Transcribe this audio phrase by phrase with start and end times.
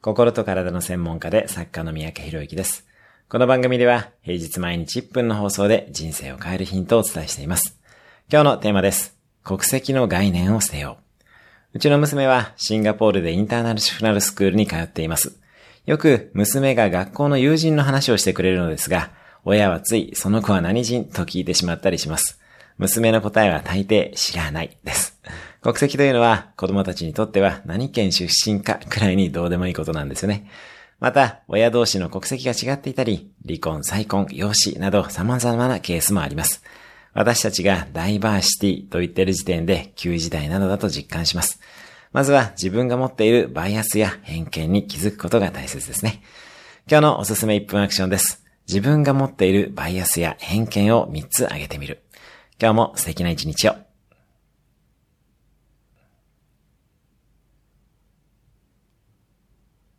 [0.00, 2.86] 心と体の専門家で作家の三宅博之です。
[3.28, 7.76] この番組では平日毎日1分の放送で人生を変えるヒントをお伝えしています。
[8.32, 9.16] 今日のテーマです。
[9.42, 10.98] 国籍の概念を捨てよ
[11.74, 11.78] う。
[11.78, 15.36] うちの娘はシンガポールでインターナルシフナルスクールに通っています。
[15.84, 19.10] よく娘が学校の友人の話をしてくれるのですが、
[19.44, 21.06] 親はついその子は何人？
[21.06, 22.38] と聞いてしまったりします。
[22.78, 25.17] 娘の答えは大抵知らないです。
[25.60, 30.48] 国籍というのは子供たちにとっては何県出身かくらいにどうでもいいことなんですよね。
[31.00, 36.62] また、親同士の国籍が違っていたり、離婚、再婚、養子など様々なケースもあります。
[37.14, 41.60] 私たちがダイバーシティと言っている時点で旧時代などだと実感します。
[42.12, 46.22] まずは自分が持っているバイアスや偏見に気づくことが大切ですね。
[46.90, 48.44] 今日のおすすめ1分アクションです。
[48.66, 52.02] 自分が持っているバイアスや偏見を3つ挙げてみる。
[52.60, 53.87] 今日も素敵な一日を。